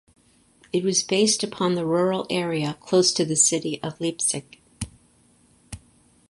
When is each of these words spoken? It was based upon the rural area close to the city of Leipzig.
It 0.73 0.83
was 0.83 1.03
based 1.03 1.43
upon 1.43 1.75
the 1.75 1.85
rural 1.85 2.25
area 2.31 2.75
close 2.81 3.11
to 3.13 3.23
the 3.23 3.35
city 3.35 3.79
of 3.83 4.01
Leipzig. 4.01 4.59